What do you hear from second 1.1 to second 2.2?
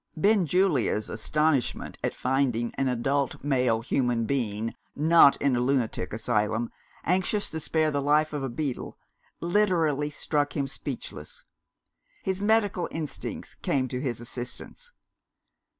astonishment at